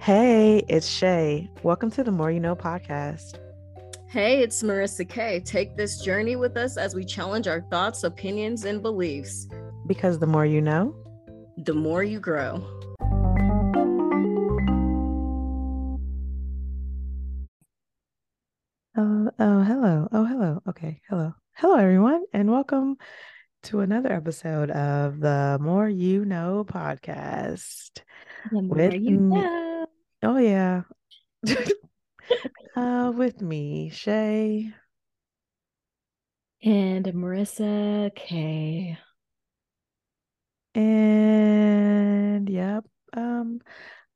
[0.00, 1.50] Hey, it's Shay.
[1.62, 3.38] Welcome to the More You Know podcast.
[4.08, 5.40] Hey, it's Marissa K.
[5.40, 9.46] Take this journey with us as we challenge our thoughts, opinions, and beliefs.
[9.86, 10.96] Because the more you know,
[11.58, 12.66] the more you grow.
[18.96, 20.08] Oh, oh, hello.
[20.12, 20.62] Oh, hello.
[20.66, 21.34] Okay, hello.
[21.56, 22.96] Hello, everyone, and welcome
[23.64, 28.00] to another episode of the More You Know podcast.
[28.50, 29.86] The with you know.
[30.22, 30.82] Oh, yeah.
[32.76, 34.72] uh, with me, Shay.
[36.62, 38.98] And Marissa K.
[40.74, 42.84] And yep.
[43.12, 43.60] Um,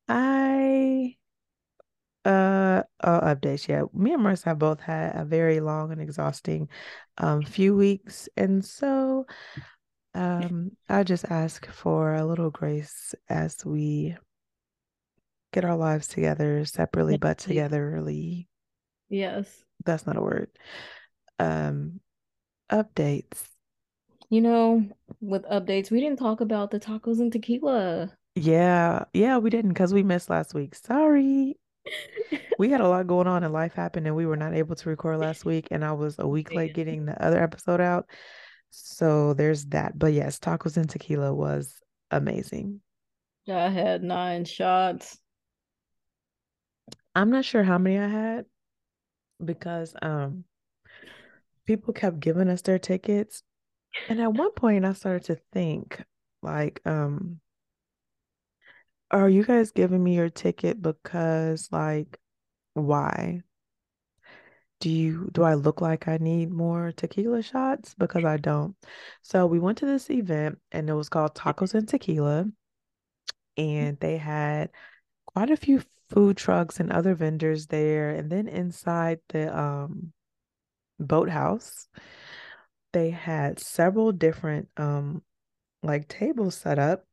[0.08, 1.16] I
[2.24, 3.68] uh, uh updates.
[3.68, 6.68] Yeah, me and Marissa have both had a very long and exhausting
[7.18, 9.26] um few weeks, and so
[10.14, 14.16] um I just ask for a little grace as we
[15.54, 18.48] get our lives together separately but togetherly.
[19.08, 19.64] Yes.
[19.84, 20.50] That's not a word.
[21.38, 22.00] Um
[22.70, 23.42] updates.
[24.30, 24.88] You know,
[25.20, 28.12] with updates, we didn't talk about the tacos and tequila.
[28.34, 30.74] Yeah, yeah, we didn't because we missed last week.
[30.74, 31.56] Sorry.
[32.58, 34.88] we had a lot going on and life happened and we were not able to
[34.88, 38.06] record last week and I was a week late getting the other episode out.
[38.70, 39.96] So there's that.
[39.96, 41.80] But yes, tacos and tequila was
[42.10, 42.80] amazing.
[43.48, 45.18] I had nine shots.
[47.14, 48.46] I'm not sure how many I had
[49.44, 50.44] because um
[51.66, 53.42] people kept giving us their tickets.
[54.08, 56.02] And at one point I started to think
[56.42, 57.40] like um
[59.10, 62.18] are you guys giving me your ticket because like
[62.74, 63.42] why?
[64.80, 67.94] Do you do I look like I need more tequila shots?
[67.94, 68.76] Because I don't.
[69.22, 72.46] So we went to this event and it was called Tacos and Tequila.
[73.56, 74.70] And they had
[75.26, 75.80] quite a few
[76.14, 78.10] food trucks and other vendors there.
[78.10, 80.12] And then inside the um
[81.00, 81.88] boathouse,
[82.92, 85.22] they had several different um
[85.82, 87.04] like tables set up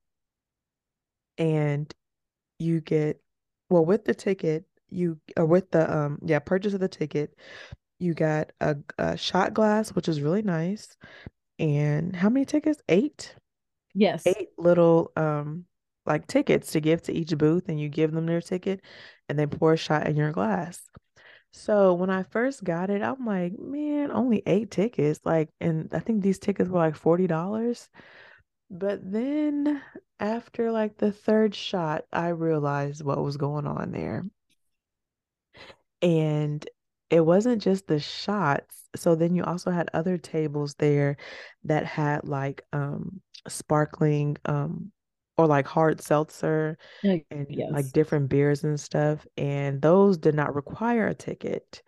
[1.37, 1.93] and
[2.59, 3.19] you get
[3.69, 7.33] well with the ticket you or with the um yeah purchase of the ticket
[7.99, 10.95] you got a, a shot glass which is really nice
[11.59, 13.35] and how many tickets eight
[13.93, 15.65] yes eight little um
[16.05, 18.81] like tickets to give to each booth and you give them their ticket
[19.29, 20.81] and they pour a shot in your glass
[21.51, 25.99] so when i first got it i'm like man only eight tickets like and i
[25.99, 27.87] think these tickets were like $40
[28.71, 29.81] but then
[30.21, 34.23] after like the third shot, I realized what was going on there.
[36.01, 36.65] And
[37.09, 38.87] it wasn't just the shots.
[38.95, 41.17] So then you also had other tables there
[41.65, 44.91] that had like um sparkling um
[45.41, 47.69] or like hard seltzer and yes.
[47.71, 49.25] like different beers and stuff.
[49.37, 51.81] And those did not require a ticket.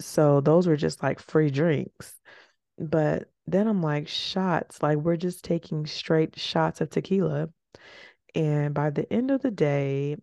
[0.00, 2.14] So those were just like free drinks.
[2.78, 7.48] But then I'm like, shots, like we're just taking straight shots of tequila.
[8.34, 10.16] And by the end of the day,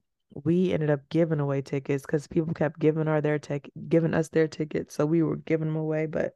[0.43, 4.29] we ended up giving away tickets because people kept giving our their tech giving us
[4.29, 4.95] their tickets.
[4.95, 6.05] So we were giving them away.
[6.05, 6.33] But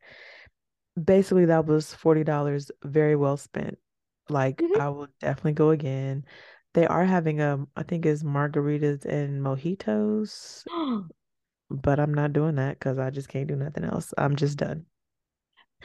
[1.02, 3.78] basically that was forty dollars very well spent.
[4.30, 4.82] Like mm-hmm.
[4.82, 6.26] I will definitely go again.
[6.74, 10.64] They are having a um, I think is margaritas and mojitos.
[11.70, 14.14] but I'm not doing that because I just can't do nothing else.
[14.18, 14.86] I'm just done.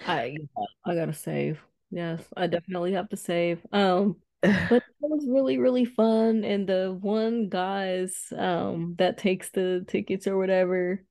[0.07, 0.37] I
[0.85, 1.61] I gotta save.
[1.91, 3.65] Yes, I definitely have to save.
[3.73, 9.85] Um, but it was really really fun, and the one guys um that takes the
[9.89, 11.05] tickets or whatever,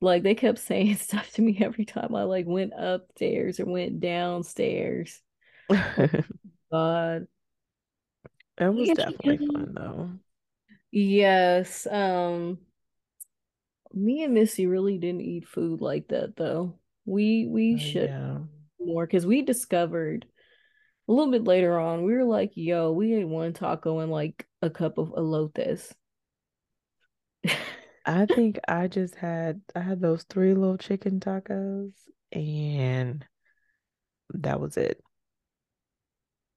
[0.00, 4.00] like they kept saying stuff to me every time I like went upstairs or went
[4.00, 5.22] downstairs.
[6.72, 7.26] God,
[8.58, 10.10] it was definitely fun though.
[10.90, 11.86] Yes.
[11.90, 12.58] Um,
[13.92, 16.78] me and Missy really didn't eat food like that though.
[17.04, 18.38] We we uh, should yeah.
[18.80, 20.26] more because we discovered
[21.08, 24.46] a little bit later on, we were like, yo, we ate one taco and like
[24.60, 25.92] a cup of elotes.
[28.06, 31.92] I think I just had I had those three little chicken tacos
[32.32, 33.24] and
[34.30, 35.02] that was it.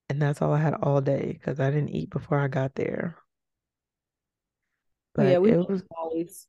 [0.09, 3.15] And that's all I had all day because I didn't eat before I got there.
[5.13, 6.47] But yeah, we it was always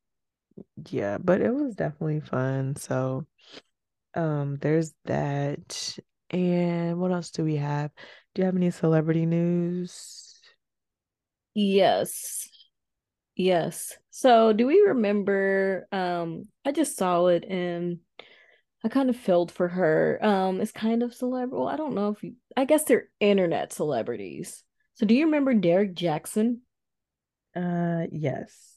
[0.89, 2.77] yeah, but it was definitely fun.
[2.77, 3.27] So
[4.15, 5.99] um, there's that.
[6.31, 7.91] And what else do we have?
[8.35, 10.41] Do you have any celebrity news?
[11.55, 12.49] Yes.
[13.35, 13.97] Yes.
[14.11, 17.99] So do we remember um I just saw it and
[18.85, 20.19] I kind of felt for her.
[20.23, 21.56] Um it's kind of celebrity.
[21.56, 24.62] Well, I don't know if you I guess they're internet celebrities.
[24.94, 26.59] So do you remember Derrick Jaxn?
[27.56, 28.77] Uh, yes.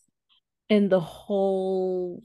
[0.70, 2.24] And the whole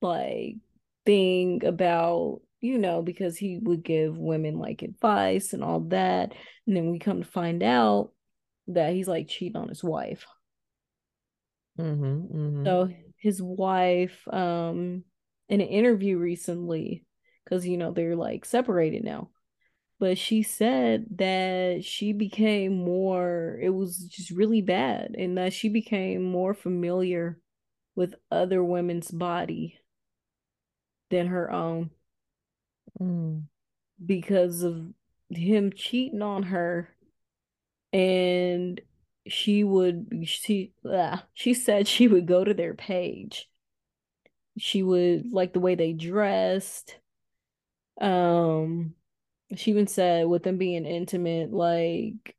[0.00, 0.56] like
[1.04, 6.32] thing about, you know, because he would give women like advice and all that.
[6.66, 8.12] And then we come to find out
[8.68, 10.26] that he's like cheating on his wife.
[11.78, 12.64] Mm-hmm, mm-hmm.
[12.64, 15.04] So his wife, um,
[15.48, 17.04] an interview recently,
[17.44, 19.30] because you know they're like separated now,
[19.98, 25.68] but she said that she became more, it was just really bad, and that she
[25.68, 27.40] became more familiar
[27.96, 29.78] with other women's body
[31.10, 31.90] than her own.
[33.00, 33.44] Mm.
[34.04, 34.92] because of
[35.30, 36.88] him cheating on her
[37.92, 38.80] and
[39.26, 43.48] she would she uh, she said she would go to their page
[44.58, 46.96] she would like the way they dressed.
[48.00, 48.94] Um
[49.56, 52.36] she even said with them being intimate like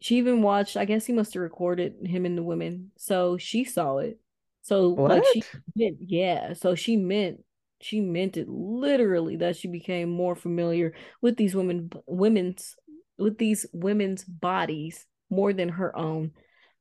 [0.00, 3.64] she even watched i guess he must have recorded him and the women so she
[3.64, 4.20] saw it.
[4.62, 5.60] So like she What?
[5.76, 7.44] meant yeah so she meant
[7.80, 12.76] she meant it literally that she became more familiar with these women women's
[13.18, 16.32] with these women's bodies more than her own.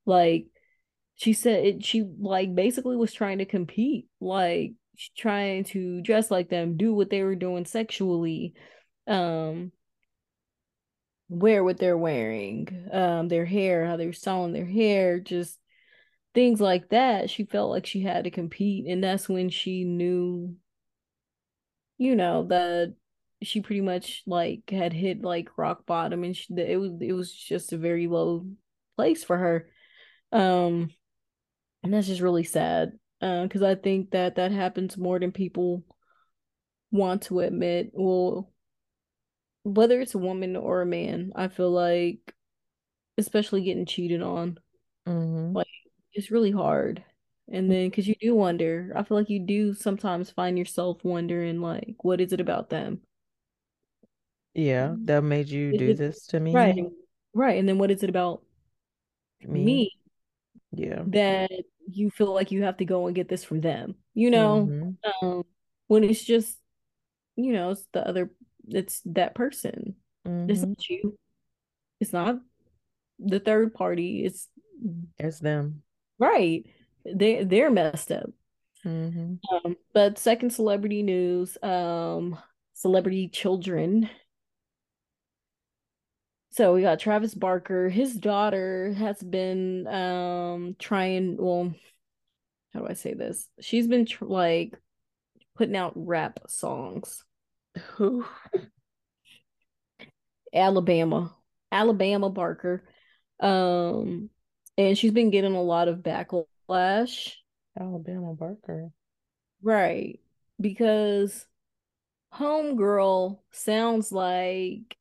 [0.06, 0.48] Like
[1.20, 4.74] she said she like basically was trying to compete like
[5.18, 8.54] trying to dress like them do what they were doing sexually
[9.08, 9.72] um
[11.30, 15.60] wear what they're wearing um their hair how they're styling their hair just
[16.34, 17.30] things like that.
[17.30, 20.56] She felt like she had to compete and that's when she knew
[21.98, 22.96] you know that
[23.42, 27.34] she pretty much like had hit like rock bottom and she, it was it was
[27.34, 28.46] just a very low
[28.96, 29.70] place for her.
[30.32, 30.92] Um
[31.84, 35.84] and that's just really sad because uh, I think that that happens more than people
[36.92, 37.92] want to admit.
[37.94, 38.52] Well,
[39.64, 42.34] whether it's a woman or a man, I feel like,
[43.18, 44.60] especially getting cheated on,
[45.06, 45.54] Mm-hmm.
[45.54, 45.68] like
[46.14, 47.04] it's really hard.
[47.52, 51.62] And then, because you do wonder, I feel like you do sometimes find yourself wondering,
[51.62, 53.02] like, what is it about them?
[54.54, 56.76] Yeah, that made you Is do it this to right?
[56.76, 56.92] me.
[57.34, 57.60] Right.
[57.60, 58.44] And then what is it about
[59.44, 59.66] Me.
[59.66, 59.92] me
[60.72, 61.04] Yeah.
[61.08, 61.52] that
[61.90, 63.96] you feel like you have to go and get this from them?
[64.14, 65.26] You know, Mm-hmm.
[65.28, 65.44] um,
[65.88, 66.58] when it's just
[67.36, 68.30] you know, it's the other,
[68.68, 69.96] it's that person.
[70.26, 70.70] It's Mm-hmm.
[70.70, 71.18] not you.
[72.02, 72.36] It's not
[73.18, 74.26] the third party.
[74.26, 74.48] It's
[75.18, 75.82] It's them.
[76.20, 76.66] right.
[77.06, 78.30] They they're messed up.
[78.86, 79.36] Mm-hmm.
[79.66, 82.38] Um, but second celebrity news, um,
[82.74, 84.10] celebrity children.
[86.52, 87.90] So we got Travis Barker.
[87.90, 91.74] His daughter has been um trying, well,
[92.74, 93.48] how do I say this?
[93.60, 94.78] She's been tr- like
[95.56, 97.24] putting out rap songs.
[97.96, 98.26] Who?
[100.54, 101.36] Alabama,
[101.72, 102.84] Alabama Barker.
[103.40, 104.30] Um,
[104.78, 107.34] and she's been getting a lot of backlash.
[107.80, 108.90] Alabama Barker.
[109.62, 110.20] Right.
[110.60, 111.46] Because
[112.34, 114.98] Homegirl sounds like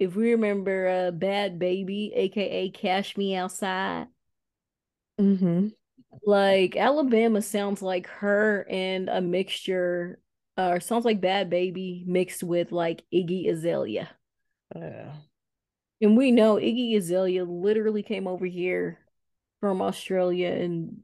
[0.00, 4.06] if we remember uh, Bhad Bhabie, aka Cash Me Outside.
[5.20, 5.68] Mm-hmm.
[6.24, 10.18] Like Alabama sounds like her and a mixture,
[10.56, 14.10] uh, or sounds like Bhad Bhabie mixed with like Iggy Azalea.
[14.74, 15.12] Yeah.
[16.00, 18.98] And we know Iggy Azalea literally came over here
[19.60, 21.00] from Australia and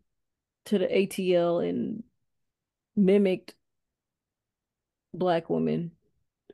[0.64, 2.02] to the ATL and
[2.96, 3.54] mimicked
[5.12, 5.92] black women,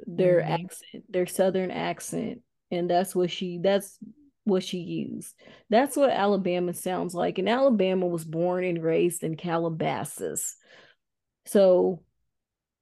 [0.06, 0.64] their Mm-hmm.
[0.64, 2.40] accent, their southern accent,
[2.70, 3.98] and that's what she that's
[4.44, 5.34] what she used.
[5.70, 7.38] That's what Alabama sounds like.
[7.38, 10.56] And Alabama was born and raised in Calabasas.
[11.46, 12.02] So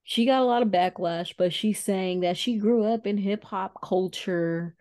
[0.04, 3.44] she got a lot of backlash, but she's saying that she grew up in hip
[3.44, 4.74] hop culture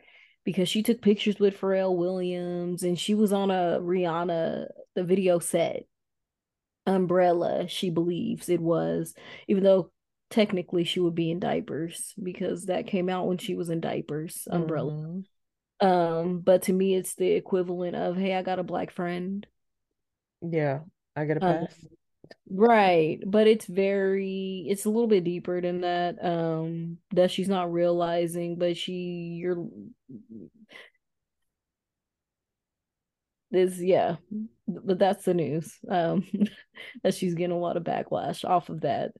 [0.46, 5.39] because she took pictures with Pharrell Williams and she was on a Rihanna the video
[5.39, 5.84] set
[6.86, 9.13] umbrella she believes it was
[9.48, 9.91] even though
[10.29, 14.48] technically she would be in diapers because that came out when she was in diapers
[14.51, 14.91] umbrella
[15.81, 15.88] Mm-hmm.
[15.88, 19.48] um but to me it's the equivalent of hey i got a black friend
[20.41, 20.79] Yeah.
[21.15, 21.75] I get a um pass.
[22.50, 27.71] right but it's very it's a little bit deeper than that um that she's not
[27.71, 29.65] realizing but she you're
[33.51, 34.15] is yeah
[34.67, 36.24] but that's the news um
[37.03, 39.12] that she's getting a lot of backlash off of that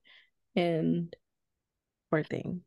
[0.60, 1.16] and
[2.12, 2.62] Poor thing.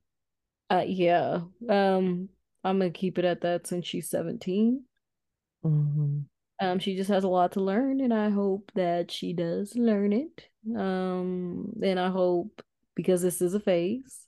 [0.71, 2.29] uh yeah um
[2.65, 4.85] i'm gonna keep it at that since she's 17
[5.65, 6.19] Mm-hmm.
[6.67, 10.13] um she just has a lot to learn and i hope that she does learn
[10.13, 12.63] it um and i hope
[12.97, 14.27] because this is a phase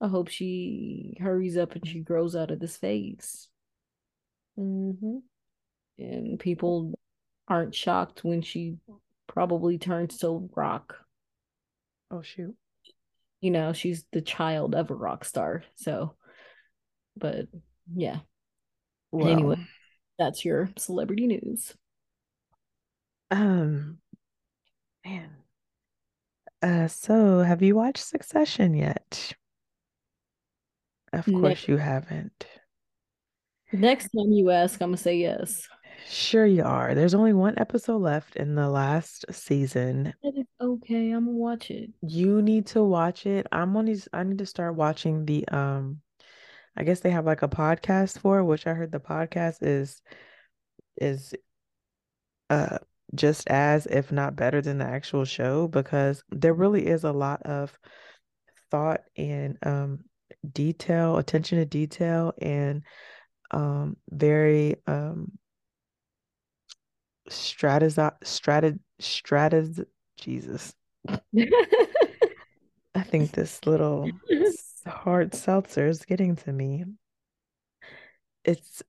[0.00, 3.48] i hope she hurries up and she grows out of this phase
[4.58, 5.16] Mm-hmm.
[5.98, 6.92] and people
[7.48, 8.76] aren't shocked when she
[9.26, 10.96] probably turns to rock.
[12.10, 12.54] Oh shoot.
[13.42, 15.64] You know, she's the child of a rock star.
[15.74, 16.14] So,
[17.16, 17.48] but
[17.94, 18.20] yeah.
[19.10, 19.58] Well, anyway,
[20.18, 21.74] that's your celebrity news.
[23.30, 23.98] Um,
[25.04, 25.30] man.
[26.62, 29.34] Uh, so have you watched Succession yet?
[31.12, 32.46] Of course Next, you haven't.
[33.72, 35.68] next time you ask, I'm gonna say yes.
[36.08, 36.94] Sure you are.
[36.94, 40.14] There's only one episode left in the last season.
[40.22, 41.10] That is okay.
[41.10, 41.90] I'm gonna watch it.
[42.02, 43.46] You need to watch it.
[43.52, 44.08] I'm on these.
[44.12, 46.00] I need to start watching the um.
[46.76, 50.00] I guess they have like a podcast for it, which I heard the podcast is
[50.96, 51.34] is
[52.50, 52.78] uh
[53.14, 57.42] just as if not better than the actual show because there really is a lot
[57.42, 57.78] of
[58.70, 60.00] thought and um
[60.52, 62.82] detail, attention to detail and
[63.50, 65.30] um very um
[67.30, 69.84] strategize strateg strategize
[70.16, 70.74] Jesus.
[72.94, 74.10] I think this little
[74.86, 76.84] hard seltzer is getting to me.
[78.44, 78.82] It's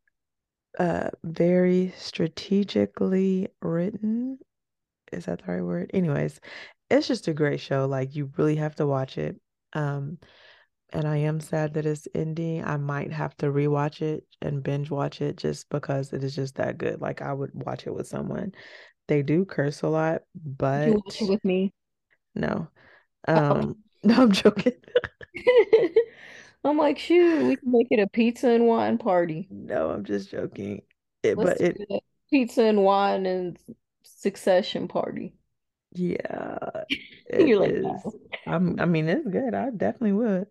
[0.80, 4.40] uh very strategically written.
[5.12, 5.92] Is that the right word?
[5.94, 6.40] Anyways,
[6.90, 7.86] it's just a great show.
[7.86, 9.40] Like you really have to watch it.
[9.74, 10.18] Um,
[10.93, 12.63] and I am sad that it's ending.
[12.63, 16.55] I might have to rewatch it and binge watch it just because it is just
[16.55, 17.01] that good.
[17.01, 18.53] Like I would watch it with someone.
[19.07, 21.73] They do curse a lot, but you watch it with me.
[22.35, 22.67] No.
[23.27, 24.73] Um, no, I'm joking.
[26.63, 29.47] I'm like, shoot, we can make it a pizza and wine party.
[29.50, 30.83] No, I'm just joking.
[31.23, 32.03] It, Let's but it.
[32.29, 33.57] Pizza and wine and
[34.03, 35.35] succession party.
[35.91, 36.57] yeah,
[37.38, 37.83] You're like, is.
[37.83, 38.13] no.
[38.45, 39.53] I'm, I mean, it's good.
[39.55, 40.47] I definitely would.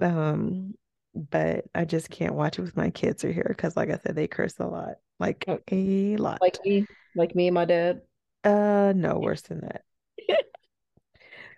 [0.00, 0.74] Um,
[1.14, 4.16] but I just can't watch it with my kids are here because, like I said,
[4.16, 6.40] they curse a lot, like Oh, a lot.
[6.40, 8.02] Like me, like me and my dad.
[8.42, 9.82] Uh, no, worse than that.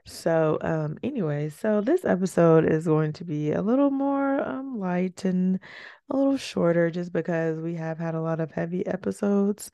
[0.05, 5.25] So, um, anyway, so this episode is going to be a little more um light
[5.25, 5.59] and
[6.11, 9.71] a little shorter just because we have had a lot of heavy episodes.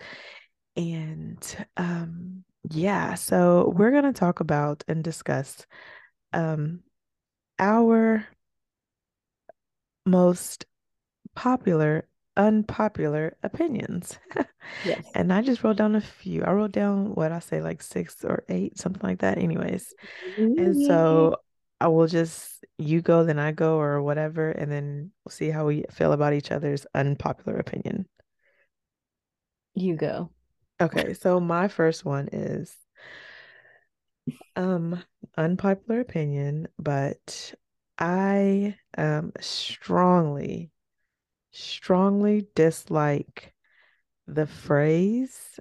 [0.76, 5.66] And um yeah, so we're gonna talk about and discuss
[6.32, 6.80] um
[7.58, 8.26] our
[10.06, 10.66] most
[11.34, 12.06] popular
[12.36, 14.18] unpopular opinions.
[14.84, 15.04] Yes.
[15.14, 16.42] And I just wrote down a few.
[16.44, 19.38] I wrote down what I say like six or eight, something like that.
[19.38, 19.94] Anyways.
[20.36, 21.36] And so
[21.80, 25.66] I will just you go, then I go, or whatever, and then we'll see how
[25.66, 28.06] we feel about each other's unpopular opinion.
[29.74, 30.30] you go.
[30.80, 32.74] Okay, so my first one is
[34.56, 35.02] um
[35.36, 37.54] unpopular opinion, but
[38.02, 40.72] I um strongly,
[41.52, 43.54] strongly dislike
[44.26, 45.60] the phrase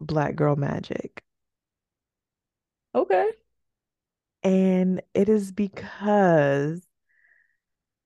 [0.00, 1.24] black girl magic.
[2.94, 3.30] Okay.
[4.44, 6.86] And it is because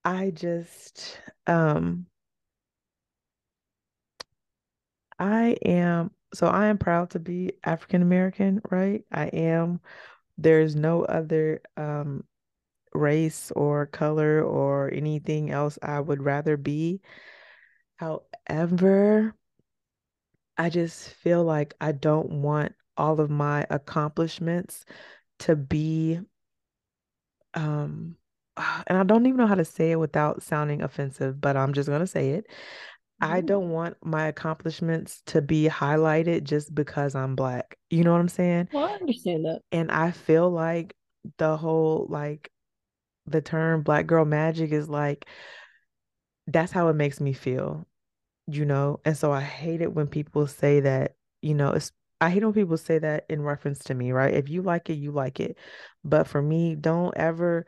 [0.04, 2.06] I just um
[5.18, 9.04] I am so I am proud to be African American, right?
[9.12, 9.80] I am.
[10.38, 12.24] There's no other um
[12.94, 17.00] race or color or anything else I would rather be.
[17.96, 19.34] However,
[20.56, 24.84] I just feel like I don't want all of my accomplishments
[25.40, 26.20] to be
[27.54, 28.16] um
[28.86, 31.88] and I don't even know how to say it without sounding offensive, but I'm just
[31.88, 32.46] gonna say it.
[33.20, 37.76] I don't want my accomplishments to be highlighted just because I'm black.
[37.90, 38.68] You know what I'm saying?
[38.72, 39.60] Well, I understand that.
[39.72, 40.94] And I feel like
[41.38, 42.50] the whole like
[43.30, 45.26] the term black girl magic is like
[46.46, 47.86] that's how it makes me feel,
[48.46, 49.00] you know?
[49.04, 52.52] And so I hate it when people say that, you know, it's I hate when
[52.54, 54.34] people say that in reference to me, right?
[54.34, 55.56] If you like it, you like it.
[56.04, 57.66] But for me, don't ever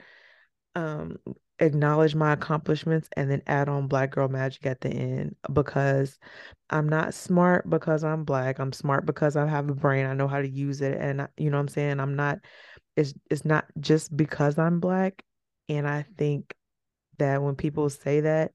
[0.74, 1.18] um
[1.58, 6.18] acknowledge my accomplishments and then add on black girl magic at the end because
[6.70, 8.58] I'm not smart because I'm black.
[8.58, 10.06] I'm smart because I have a brain.
[10.06, 12.00] I know how to use it and you know what I'm saying?
[12.00, 12.38] I'm not
[12.96, 15.22] it's it's not just because I'm black
[15.70, 16.52] and I think
[17.18, 18.52] that when people say that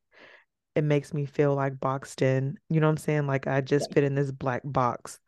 [0.75, 2.59] it makes me feel like boxed in.
[2.69, 3.27] You know what I'm saying?
[3.27, 5.19] Like I just fit in this black box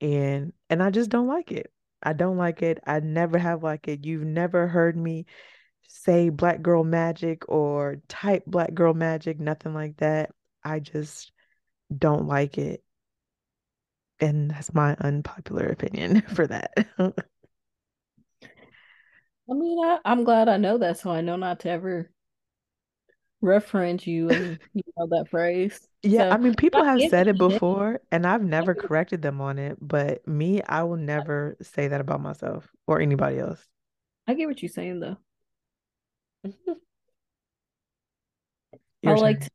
[0.00, 1.70] and and I just don't like it.
[2.02, 2.78] I don't like it.
[2.86, 4.06] I never have like it.
[4.06, 5.26] You've never heard me
[5.86, 10.30] say black girl magic or type black girl magic, nothing like that.
[10.64, 11.30] I just
[11.94, 12.82] don't like it.
[14.18, 16.72] And that's my unpopular opinion for that.
[19.50, 22.10] I mean, I, I'm glad I know that, so I know not to ever
[23.40, 25.80] reference you and you know that phrase.
[26.02, 29.58] Yeah, So I mean, people have said it before, and I've never corrected them on
[29.58, 29.76] it.
[29.80, 33.66] But me, I will never say that about myself or anybody else.
[34.26, 35.16] I get what you're saying though.
[39.04, 39.50] I like to,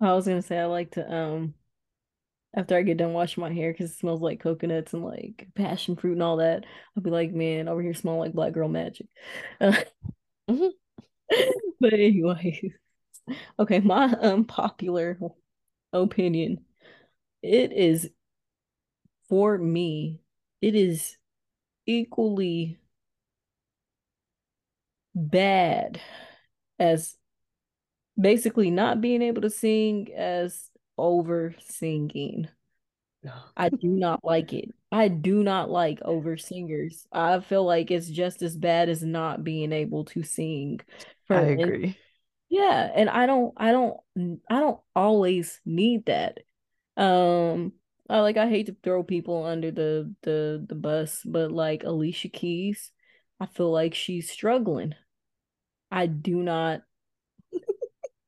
[0.00, 1.54] I was gonna say I like to um
[2.54, 5.96] after I get done washing my hair because it smells like coconuts and like passion
[5.96, 6.64] fruit and all that.
[6.96, 9.06] I'll be like, man, over here smelling like black girl magic.
[9.60, 9.74] Uh,
[10.48, 12.60] but anyway,
[13.58, 15.18] okay, my unpopular
[15.92, 16.64] opinion.
[17.42, 18.10] It is
[19.28, 20.20] for me,
[20.60, 21.16] it is
[21.86, 22.78] equally
[25.14, 26.00] bad
[26.78, 27.16] as
[28.18, 30.69] basically not being able to sing as
[31.00, 32.48] over singing.
[33.56, 34.70] I do not like it.
[34.92, 37.06] I do not like over singers.
[37.12, 40.80] I feel like it's just as bad as not being able to sing
[41.30, 41.96] I and agree.
[42.48, 43.98] yeah, and I don't I don't
[44.50, 46.38] I don't always need that.
[46.96, 47.72] Um
[48.08, 52.28] I like I hate to throw people under the the the bus, but like Alicia
[52.28, 52.92] Keys,
[53.40, 54.94] I feel like she's struggling.
[55.90, 56.82] I do not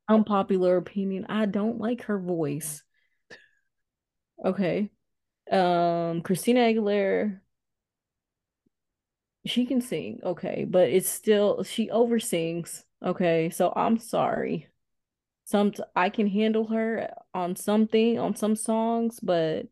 [0.09, 1.27] unpopular opinion.
[1.29, 2.83] I don't like her voice.
[4.45, 4.91] Okay.
[5.51, 7.41] Um Christina Aguilera
[9.45, 12.85] She can sing, okay, but it's still she oversings.
[13.05, 14.69] Okay, so I'm sorry.
[15.45, 19.67] Some I can handle her on something on some songs, but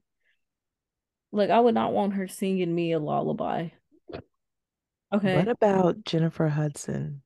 [1.30, 3.68] like I would not want her singing me a lullaby.
[5.12, 5.36] Okay.
[5.36, 7.22] What about Jennifer Hudson?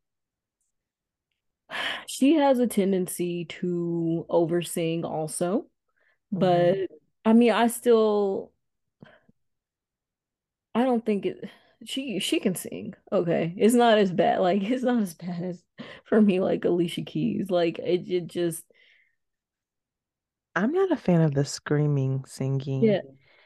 [2.07, 5.67] She has a tendency to oversing also,
[6.33, 6.85] but hmm
[7.25, 8.53] I mean I still
[10.75, 11.49] I don't think it
[11.85, 12.95] she she can sing.
[13.13, 13.55] Okay.
[13.57, 14.41] It's not as bad.
[14.41, 15.63] Like it's not as bad as
[16.05, 17.51] for me like Alicia Keys.
[17.51, 18.65] Like it, it just
[20.57, 22.97] I'm not a fan of the screaming singing.
[22.97, 23.01] yeah.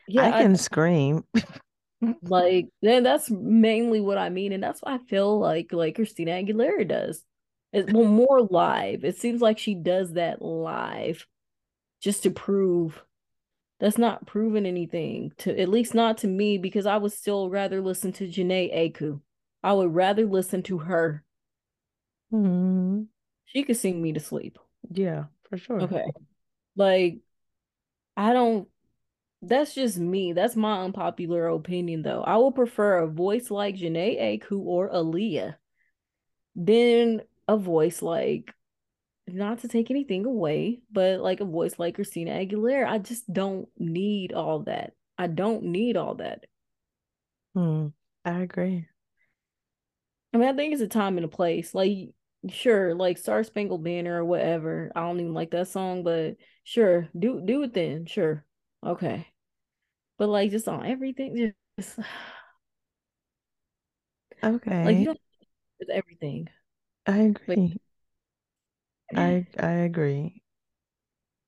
[0.06, 1.24] Yeah, I I can scream.
[2.22, 6.32] like then that's mainly what I mean, and that's why I feel like like Christina
[6.32, 7.24] Aguilera does.
[7.72, 9.04] It, well, more live.
[9.04, 11.26] It seems like she does that live
[12.00, 13.02] just to prove
[13.80, 17.80] that's not proving anything to at least not to me because I would still rather
[17.80, 19.20] listen to Jhené Aiko.
[19.62, 21.24] I would rather listen to her.
[22.32, 23.06] Mhm.
[23.46, 24.58] She could sing me to sleep.
[24.90, 25.82] Yeah, for sure.
[25.82, 26.06] Okay.
[26.76, 27.18] Like
[28.16, 28.68] I don't
[29.40, 30.32] that's just me.
[30.32, 32.22] That's my unpopular opinion though.
[32.22, 35.56] I would prefer a voice like Jhené Aiko or Aaliyah
[36.56, 38.52] than a voice like
[39.26, 42.88] not to take anything away, but like a voice like Christina Aguilera.
[42.88, 44.94] I just don't need all that.
[45.18, 46.44] I don't need all that.
[47.54, 47.88] Hmm.
[48.24, 48.88] I agree.
[50.32, 51.74] I mean, I think it's a time and a place.
[51.74, 52.10] Like,
[52.50, 54.92] sure, like Star Spangled Banner or whatever.
[54.94, 58.06] I don't even like that song, but sure, do do it then.
[58.06, 58.44] Sure,
[58.84, 59.26] okay.
[60.18, 61.98] But like, just on everything, just
[64.42, 64.84] Okay.
[64.84, 65.20] like you don't
[65.80, 66.48] with everything.
[67.08, 67.18] I
[67.48, 67.80] Like, agree.
[69.16, 70.42] I I agree.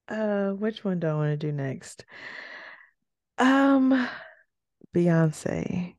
[0.08, 2.04] Uh, which one do I want to do next?
[3.38, 4.08] Um,
[4.94, 5.96] Beyonce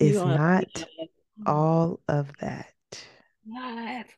[0.00, 0.86] you is not to
[1.46, 2.74] all of that.
[3.46, 4.16] live.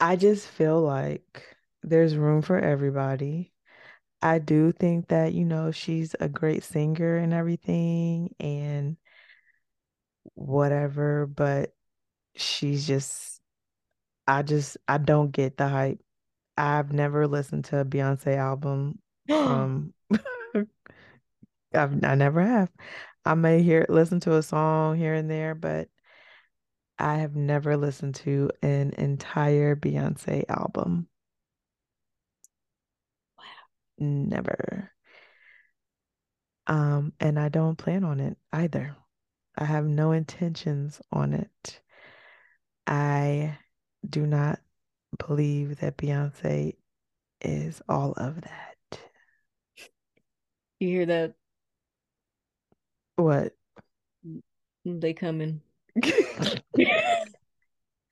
[0.00, 3.52] I just feel like there's room for everybody.
[4.22, 8.96] I do think that, you know, she's a great singer and everything and
[10.34, 11.74] whatever, but
[12.36, 13.40] she's just,
[14.26, 16.00] I just, I don't get the hype.
[16.56, 19.94] I've never listened to a Beyonce album from,
[21.74, 22.70] I've, I never have.
[23.24, 25.88] I may hear, listen to a song here and there, but
[26.98, 31.08] I have never listened to an entire Beyonce album.
[33.98, 34.92] Never.
[36.66, 38.96] Um, and I don't plan on it either.
[39.56, 41.80] I have no intentions on it.
[42.86, 43.56] I
[44.08, 44.60] do not
[45.26, 46.76] believe that Beyonce
[47.40, 49.00] is all of that.
[50.80, 51.34] You hear that?
[53.16, 53.52] What?
[54.84, 55.60] They coming.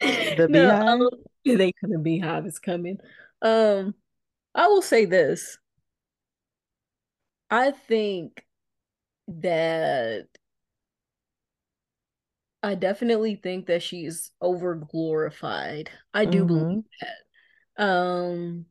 [0.02, 0.88] The No, BeyHive?
[0.88, 1.08] um,
[1.44, 2.98] they couldn't be hive is coming.
[3.40, 3.94] Um,
[4.54, 5.58] I will say this.
[7.50, 8.44] I think
[9.28, 10.26] that
[12.62, 15.90] I definitely think that she's over glorified.
[16.14, 16.80] I do believe Mm-hmm.
[17.00, 17.84] that.
[17.84, 18.66] Um,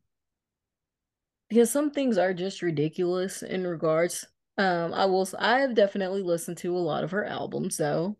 [1.50, 4.26] because some things are just ridiculous in regards.
[4.58, 5.28] Um, I will.
[5.40, 8.18] I have definitely listened to a lot of her albums, though.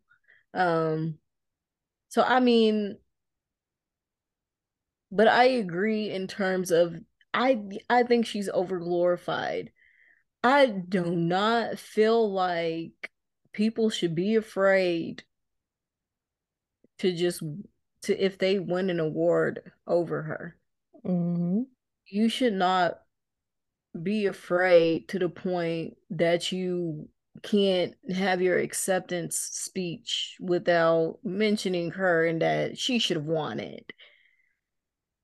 [0.54, 1.18] Um,
[2.10, 2.98] so I mean,
[5.12, 6.96] but I agree in terms of
[7.34, 9.70] I I think she's overglorified.
[10.44, 13.12] I do not feel like
[13.54, 15.24] people should be afraid
[17.02, 17.42] to just
[18.04, 20.56] to if they win an award over her.
[21.06, 21.62] Mm-hmm.
[22.08, 23.00] You should not
[24.02, 27.10] be afraid to the point that you
[27.42, 33.92] can't have your acceptance speech without mentioning her and that she should have won it.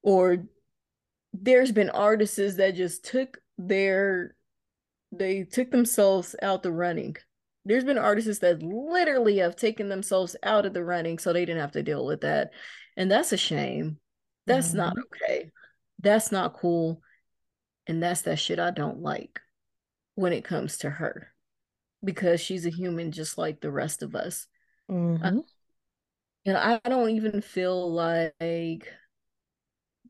[0.01, 0.45] Or
[1.33, 4.35] there's been artists that just took their
[5.11, 7.15] they took themselves out the running.
[7.67, 11.61] There's been artists that literally have taken themselves out of the running so they didn't
[11.61, 12.51] have to deal with that.
[12.95, 13.99] And that's a shame.
[14.45, 14.77] That's mm-hmm.
[14.77, 15.51] not okay.
[15.99, 17.01] That's not cool.
[17.85, 19.39] And that's that shit I don't like
[20.15, 21.27] when it comes to her
[22.03, 24.47] because she's a human just like the rest of us.
[24.89, 25.39] Mm-hmm.
[26.45, 28.87] and I don't even feel like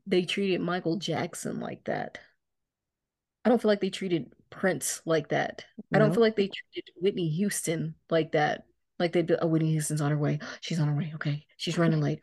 [0.06, 2.18] they treated Michael Jackson like that.
[3.44, 5.64] I don't feel like they treated Prince like that.
[5.92, 8.64] I don't feel like they treated Whitney Houston like that.
[8.98, 10.40] Like they did, oh, Whitney Houston's on her way.
[10.60, 11.12] She's on her way.
[11.14, 11.46] Okay.
[11.56, 12.20] She's running late.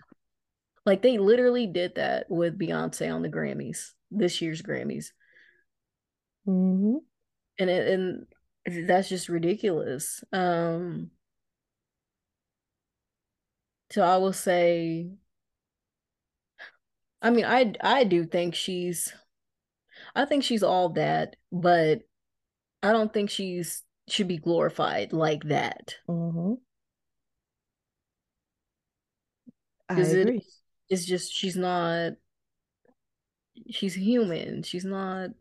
[0.85, 5.07] Like they literally did that with Beyonce on the Grammys, this year's Grammys.
[6.47, 6.97] Mm-hmm.
[7.57, 10.23] And it, and that's just ridiculous.
[10.31, 11.11] Um
[13.91, 15.09] so I will say
[17.21, 19.13] I mean I I do think she's
[20.13, 22.01] I think she's all that, but
[22.85, 25.95] I don't think she's should be glorified like that.
[26.07, 26.53] Mm-hmm.
[29.89, 30.37] I agree.
[30.37, 30.43] It,
[30.89, 32.13] it's just she's not.
[33.71, 34.61] She's human.
[34.61, 35.31] She's not.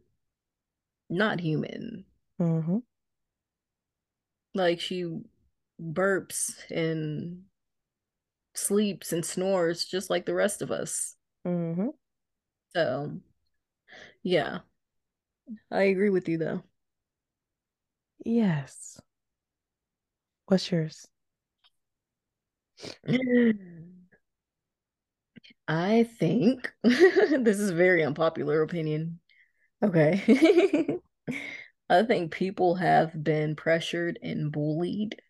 [1.11, 2.07] Not human.
[2.41, 2.79] Mm-hmm.
[4.55, 5.07] Like she
[5.79, 7.43] burps and
[8.55, 11.15] sleeps and snores just like the rest of us.
[11.47, 11.89] Mm-hmm.
[12.75, 13.13] So
[14.23, 14.61] yeah.
[15.71, 16.63] I agree with you though.
[18.25, 19.01] Yes.
[20.47, 21.07] What's yours?
[25.69, 29.21] I think this is very unpopular opinion.
[29.83, 30.99] Okay.
[31.91, 35.21] I think people have been pressured and bullied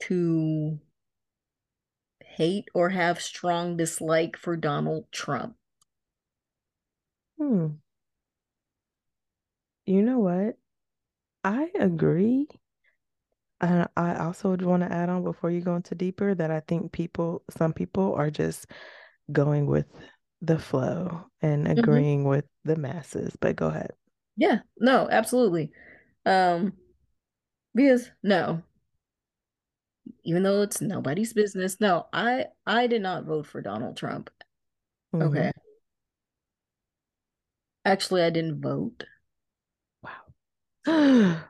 [0.00, 0.80] to
[2.24, 5.56] hate or have strong dislike for Donald Trump.
[7.38, 7.80] Hmm.
[9.86, 10.56] You know what?
[11.44, 12.48] I agree.
[13.60, 16.60] And I also would want to add on before you go into deeper that I
[16.60, 18.66] think people, some people are just
[19.30, 19.86] going with
[20.40, 21.78] the flow and mm-hmm.
[21.78, 22.28] agreeing mm-hmm.
[22.28, 23.36] with the masses.
[23.40, 23.92] But go ahead.
[24.36, 25.70] Yeah, no, absolutely.
[26.26, 26.72] Um,
[27.74, 28.62] because no,
[30.24, 34.30] even though it's nobody's business, no, I I did not vote for Donald Trump.
[35.14, 35.28] Mm-hmm.
[35.28, 35.52] Okay.
[37.84, 39.04] Actually, I didn't vote.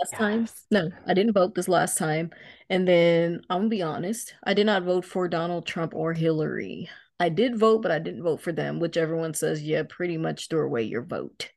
[0.00, 0.18] last yes.
[0.18, 0.48] time.
[0.70, 2.30] No, I didn't vote this last time.
[2.68, 6.88] And then I'm gonna be honest, I did not vote for Donald Trump or Hillary.
[7.18, 10.48] I did vote, but I didn't vote for them, which everyone says, yeah, pretty much
[10.48, 11.50] threw away your vote.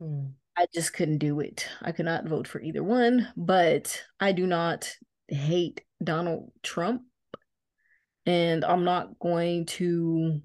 [0.00, 0.32] Mm.
[0.56, 1.68] I just couldn't do it.
[1.82, 4.90] I could not vote for either one, but I do not
[5.28, 7.02] hate Donald Trump.
[8.24, 10.40] And I'm not going to,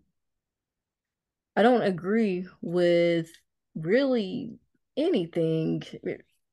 [1.55, 3.31] I don't agree with
[3.75, 4.57] really
[4.99, 5.83] anything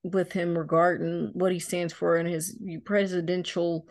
[0.03, 3.89] with him regarding what he stands for in his presidential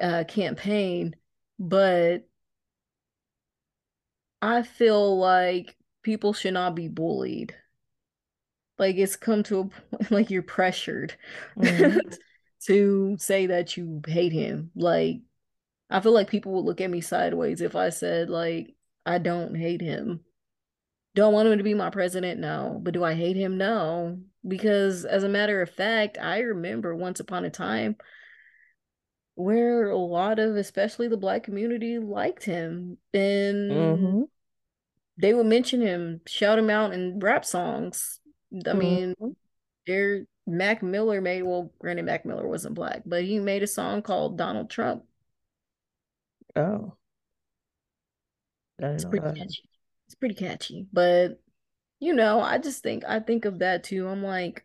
[0.00, 1.16] uh, campaign,
[1.58, 2.28] but
[4.40, 7.54] I feel like people should not be bullied.
[8.78, 11.16] Like it's come to a point like you're pressured
[11.58, 11.98] mm-hmm.
[12.66, 14.70] to say that you hate him.
[14.76, 15.16] Like
[15.90, 19.56] I feel like people would look at me sideways if I said like I don't
[19.56, 20.20] hate him.
[21.18, 22.38] Do I want him to be my president?
[22.38, 22.78] No.
[22.80, 23.58] But do I hate him?
[23.58, 24.20] No.
[24.46, 27.96] Because as a matter of fact, I remember once upon a time
[29.34, 32.98] where a lot of, especially the black community, liked him.
[33.12, 34.20] And mm-hmm.
[35.16, 38.20] they would mention him, shout him out in rap songs.
[38.64, 39.30] I mean, mm-hmm.
[39.88, 44.02] there Mac Miller made well, granted Mac Miller wasn't black, but he made a song
[44.02, 45.02] called Donald Trump.
[46.54, 46.94] Oh.
[48.78, 49.77] It's pretty catchy it's
[50.18, 50.86] pretty catchy.
[50.92, 51.40] But
[52.00, 54.06] you know, I just think I think of that too.
[54.08, 54.64] I'm like,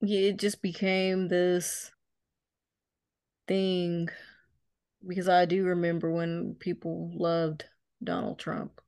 [0.00, 1.90] yeah, it just became this
[3.46, 4.08] thing
[5.06, 7.64] because I do remember when people loved
[8.02, 8.80] Donald Trump.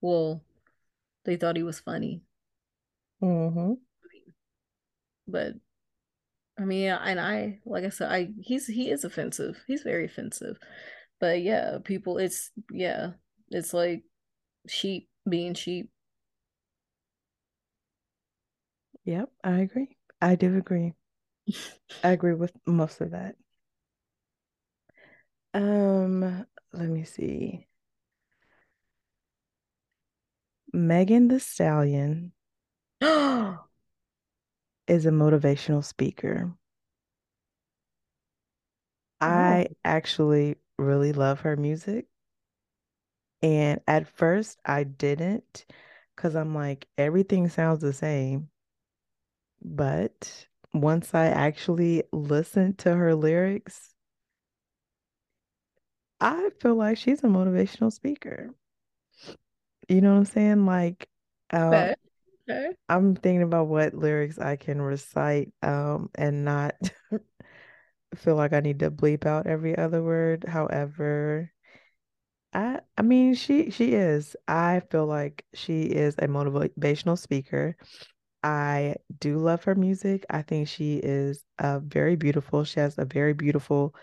[0.00, 0.42] Well,
[1.24, 2.22] they thought he was funny.
[3.22, 3.74] Mm-hmm.
[5.26, 5.54] But
[6.58, 9.62] I mean, and I like I said, I he's he is offensive.
[9.66, 10.58] He's very offensive.
[11.20, 13.12] But yeah, people, it's yeah,
[13.50, 14.04] it's like
[14.68, 15.88] sheep being cheap.
[19.04, 19.96] Yep, I agree.
[20.20, 20.94] I do agree.
[22.02, 23.36] I agree with most of that.
[25.52, 27.66] Um, let me see.
[30.72, 32.32] Megan Thee Stallion
[33.00, 33.64] oh,
[34.88, 36.52] is a motivational speaker.
[39.20, 42.06] I actually really love her music.
[43.44, 45.66] And at first, I didn't
[46.16, 48.50] because I'm like, everything sounds the same.
[49.64, 53.94] But once I actually listened to her lyrics,
[56.20, 58.52] I feel like she's a motivational speaker.
[59.88, 60.66] You know what I'm saying?
[60.66, 61.08] Like,
[61.52, 61.94] um, okay.
[62.48, 62.70] Okay.
[62.88, 66.74] I'm thinking about what lyrics I can recite, um, and not
[68.16, 70.44] feel like I need to bleep out every other word.
[70.48, 71.52] However,
[72.52, 74.36] I I mean she she is.
[74.48, 77.76] I feel like she is a motivational speaker.
[78.44, 80.26] I do love her music.
[80.30, 82.64] I think she is uh very beautiful.
[82.64, 83.94] She has a very beautiful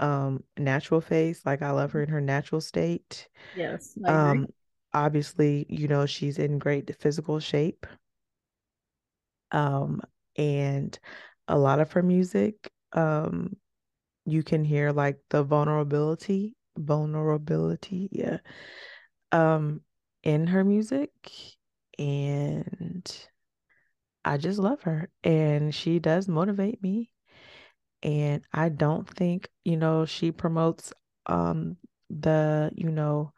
[0.00, 1.44] um natural face.
[1.46, 3.28] Like I love her in her natural state.
[3.54, 4.48] Yes, Um
[4.94, 7.86] obviously, you know, she's in great physical shape.
[9.52, 10.00] Um
[10.36, 10.98] and
[11.48, 13.56] a lot of her music um
[14.26, 18.38] you can hear like the vulnerability, vulnerability, yeah,
[19.32, 19.82] um,
[20.22, 21.10] in her music.
[21.98, 23.10] And
[24.24, 25.10] I just love her.
[25.22, 27.10] And she does motivate me.
[28.02, 30.92] And I don't think, you know, she promotes
[31.26, 31.76] um
[32.10, 33.32] the, you know,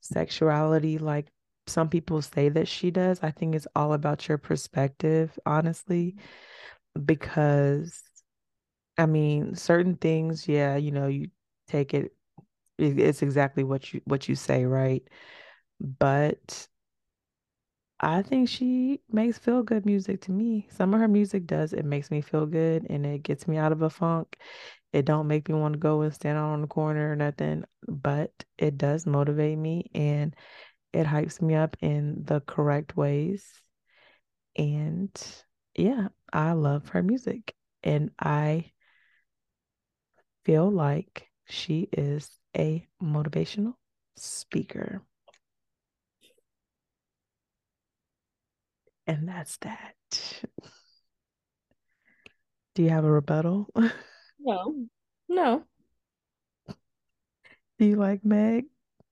[0.00, 1.28] sexuality like
[1.68, 3.20] some people say that she does.
[3.22, 6.16] I think it's all about your perspective, honestly,
[7.04, 8.02] because
[8.98, 11.30] I mean, certain things, yeah, you know, you
[11.68, 12.12] take it,
[12.78, 15.02] it's exactly what you what you say, right?
[15.80, 16.68] But
[18.00, 20.66] I think she makes feel good music to me.
[20.70, 23.72] Some of her music does, it makes me feel good and it gets me out
[23.72, 24.36] of a funk.
[24.92, 27.64] It don't make me want to go and stand out on the corner or nothing,
[27.88, 30.34] but it does motivate me and
[30.92, 33.46] it hypes me up in the correct ways.
[34.56, 35.10] And
[35.74, 37.54] yeah, I love her music.
[37.82, 38.72] And I
[40.44, 43.74] feel like she is a motivational
[44.16, 45.02] speaker.
[49.06, 49.94] And that's that.
[52.74, 53.68] Do you have a rebuttal?
[54.44, 54.74] No,
[55.28, 55.64] no,
[57.78, 58.66] Do you like Meg?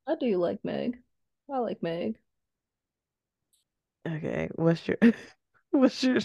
[0.06, 0.98] I do like Meg.
[1.52, 2.16] I like Meg.
[4.06, 4.96] Okay, what's your
[5.70, 6.20] what's your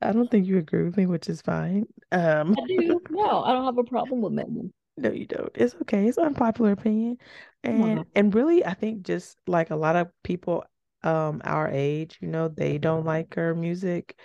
[0.00, 1.86] I don't think you agree with me, which is fine.
[2.12, 3.00] Um, I do.
[3.10, 4.72] No, I don't have a problem with Megan.
[4.98, 5.50] No, you don't.
[5.54, 6.06] It's okay.
[6.08, 7.18] It's unpopular opinion.
[7.68, 10.64] Oh my And and really I think just like a lot of people
[11.02, 14.18] um our age, you know, they don't like her music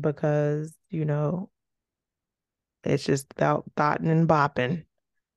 [0.00, 1.50] because, you know,
[2.84, 4.84] it's just about thought and bopping.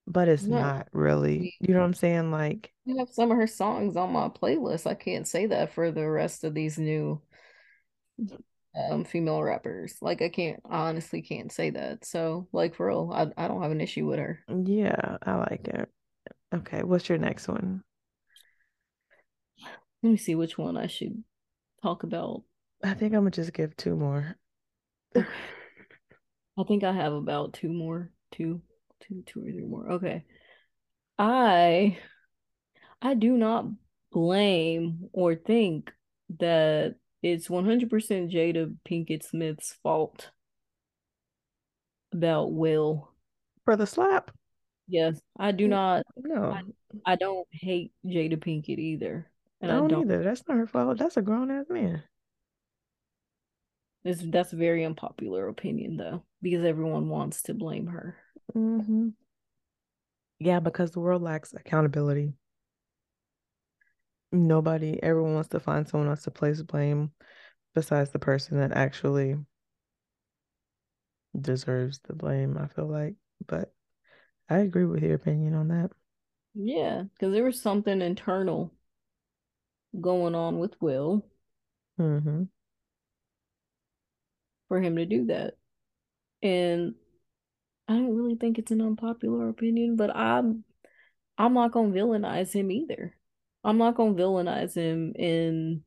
[0.07, 1.51] but it's No, not really.
[1.61, 2.31] You know what I'm saying?
[2.31, 4.87] Like, I have some of her songs on my playlist.
[4.87, 7.21] I can't say that for the rest of these new
[8.75, 9.95] um female rappers.
[10.01, 12.05] Like I can't I honestly can't say that.
[12.05, 14.39] So like for real, I I don't have an issue with her.
[14.47, 15.89] yeah, I like it.
[16.53, 17.83] Okay, what's your next one?
[20.01, 21.23] Let me see which one I should
[21.81, 22.43] talk about.
[22.83, 24.35] I think I'm gonna just give two more.
[25.15, 28.61] I think I have about two more, two,
[29.01, 29.93] two, two or three more.
[29.93, 30.25] Okay.
[31.17, 31.97] I
[33.01, 33.65] I do not
[34.11, 35.91] blame or think
[36.39, 37.89] that it's 100%
[38.31, 40.29] Jada Pinkett Smith's fault
[42.13, 43.09] about Will.
[43.65, 44.29] For the slap?
[44.87, 46.59] Yes, I do not No,
[47.05, 49.31] I don't hate Jada Pinkett either.
[49.61, 50.21] I And I don't don't either.
[50.23, 50.97] That's not her fault.
[50.97, 52.03] That's a grown ass man.
[54.03, 58.17] this that's a very unpopular opinion though, because everyone wants to blame her.
[58.53, 59.09] Mm-hmm.
[60.39, 62.33] Yeah, because the world lacks accountability.
[64.33, 67.13] Nobody, everyone wants to find someone else to place blame
[67.75, 69.37] besides the person that actually
[71.39, 73.15] deserves the blame, I feel like.
[73.45, 73.73] But
[74.49, 75.91] I agree with your opinion on that.
[76.55, 78.71] Yeah, because there was something internal
[79.99, 81.25] going on with Will
[81.97, 82.43] hmm
[84.67, 85.55] for him to do that.
[86.43, 86.95] And
[87.87, 90.65] I don't really think it's an unpopular opinion, but I'm
[91.37, 93.15] I'm not gonna villainize him either.
[93.63, 95.81] I'm not gonna villainize him and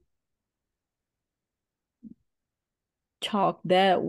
[3.21, 4.01] chalk that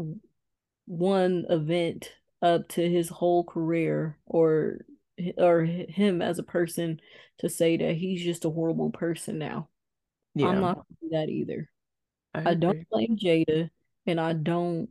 [0.86, 4.80] one event up to his whole career or
[5.38, 7.00] or him as a person
[7.40, 9.70] to say that he's just a horrible person now.
[10.36, 10.48] Yeah.
[10.48, 11.70] I'm not that either.
[12.34, 13.70] I, I don't blame Jada
[14.06, 14.90] and I don't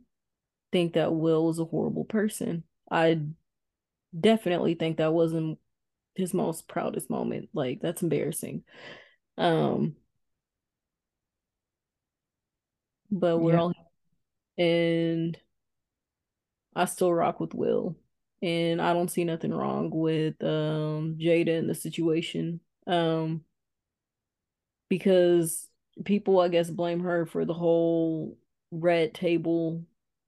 [0.71, 2.63] think that Will was a horrible person.
[2.91, 3.21] I
[4.17, 5.59] definitely think that wasn't
[6.17, 7.49] his most proudest moment.
[7.53, 8.63] Like that's embarrassing.
[9.37, 9.95] Um
[13.09, 13.59] but we're yeah.
[13.59, 13.73] all
[14.57, 15.37] and
[16.75, 17.95] I still rock with Will.
[18.41, 22.59] And I don't see nothing wrong with um Jada in the situation.
[22.85, 23.43] Um
[24.89, 25.67] because
[26.05, 28.37] people I guess blame her for the whole
[28.71, 29.83] red table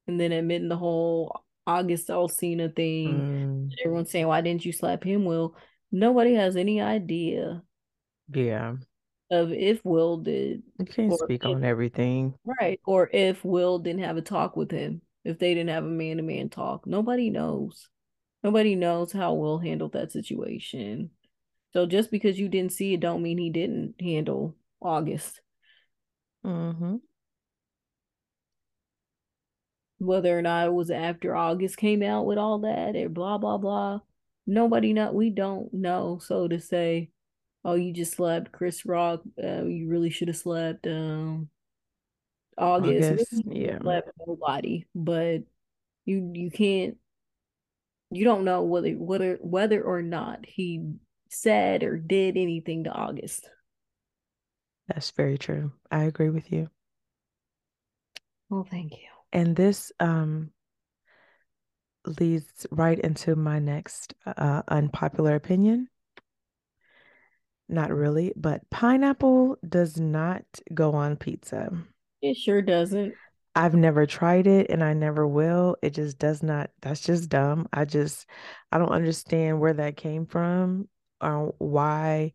[0.08, 3.69] and then admitting the whole August Alsina thing.
[3.69, 3.73] Mm.
[3.86, 5.25] Everyone's saying, Why didn't you slap him?
[5.25, 5.56] Will
[5.91, 7.63] nobody has any idea.
[8.34, 8.75] Yeah.
[9.32, 10.63] Of if Will did.
[10.80, 12.34] You can't speak if, on everything.
[12.43, 12.80] Right.
[12.86, 15.02] Or if Will didn't have a talk with him.
[15.23, 16.88] If they didn't have a man to man talk.
[16.88, 17.89] Nobody knows.
[18.43, 21.12] Nobody knows how Will handled that situation.
[21.73, 25.41] So just because you didn't see it don't mean he didn't handle August.
[26.45, 26.95] Mm-hmm.
[29.99, 33.58] Whether or not it was after August came out with all that or blah blah
[33.58, 33.99] blah
[34.49, 36.19] nobody know we don't know.
[36.21, 37.12] So to say
[37.63, 38.51] oh you just slept.
[38.51, 41.49] Chris Rock uh, you really should have slept um
[42.57, 43.77] August, August yeah.
[43.81, 44.85] Slept nobody.
[44.95, 45.43] But
[46.05, 46.97] you you can't
[48.12, 50.93] you don't know whether whether whether or not he
[51.29, 53.47] said or did anything to August.
[54.88, 55.71] That's very true.
[55.91, 56.69] I agree with you.
[58.49, 59.07] Well thank you.
[59.31, 60.51] And this um
[62.19, 65.87] leads right into my next uh, unpopular opinion.
[67.67, 70.43] Not really, but pineapple does not
[70.73, 71.71] go on pizza.
[72.21, 73.13] It sure doesn't.
[73.55, 75.75] I've never tried it and I never will.
[75.81, 76.71] It just does not.
[76.81, 77.67] That's just dumb.
[77.73, 78.25] I just,
[78.71, 80.87] I don't understand where that came from
[81.21, 82.33] or why.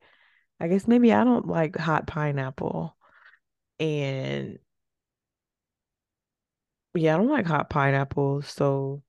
[0.60, 2.96] I guess maybe I don't like hot pineapple.
[3.80, 4.58] And
[6.94, 8.42] yeah, I don't like hot pineapple.
[8.42, 9.02] So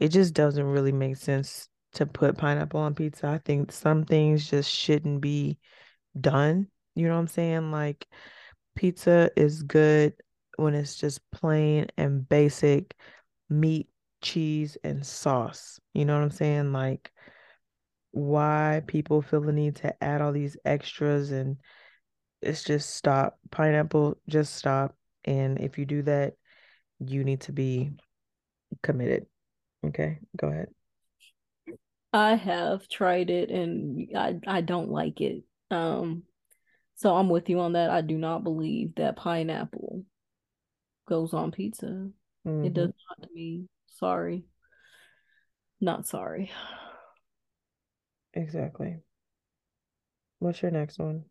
[0.00, 3.28] it just doesn't really make sense to put pineapple on pizza.
[3.28, 5.58] I think some things just shouldn't be
[6.18, 6.68] done.
[6.94, 7.70] You know what I'm saying?
[7.70, 8.06] Like
[8.74, 10.14] pizza is good
[10.56, 12.94] when it's just plain and basic
[13.48, 13.88] meat,
[14.22, 15.78] cheese, and sauce.
[15.92, 16.72] You know what I'm saying?
[16.72, 17.12] Like
[18.12, 21.58] why people feel the need to add all these extras and
[22.40, 23.38] it's just stop.
[23.50, 24.96] Pineapple, just stop.
[25.24, 26.34] And if you do that,
[27.00, 27.90] you need to be
[28.82, 29.26] committed.
[29.86, 30.68] Okay, go ahead.
[32.12, 35.44] I have tried it and I I don't like it.
[35.70, 36.24] Um
[36.96, 37.90] so I'm with you on that.
[37.90, 40.04] I do not believe that pineapple
[41.08, 42.10] goes on pizza.
[42.46, 42.64] Mm-hmm.
[42.64, 43.20] It does mm-hmm.
[43.20, 43.68] not to me.
[43.86, 44.44] Sorry.
[45.80, 46.50] Not sorry.
[48.34, 48.98] Exactly.
[50.40, 51.24] What's your next one?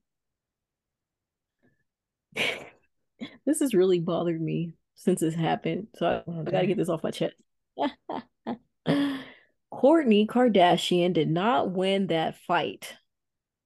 [3.45, 5.87] this has really bothered me since this happened.
[5.95, 7.35] So I, I gotta get this off my chest.
[9.79, 12.97] Kourtney Kardashian did not win that fight.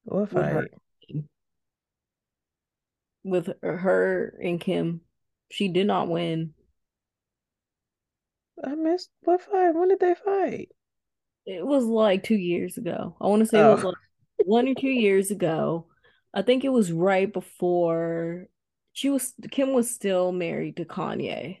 [0.04, 0.68] What fight?
[3.24, 5.00] With her, and Kim.
[5.50, 6.54] She did not win.
[8.62, 9.74] I missed what fight?
[9.74, 10.68] When did they fight?
[11.46, 13.16] It was like two years ago.
[13.20, 13.72] I want to say oh.
[13.72, 13.88] it was oh.
[13.88, 15.86] like one or two years ago.
[16.32, 18.46] I think it was right before
[18.92, 21.58] she was Kim was still married to Kanye.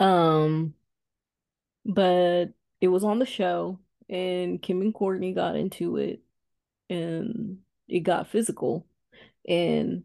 [0.00, 0.74] Um
[1.84, 2.46] but
[2.80, 6.20] it was on the show and Kim and Kourtney got into it
[6.90, 7.58] and
[7.88, 8.86] it got physical.
[9.48, 10.04] And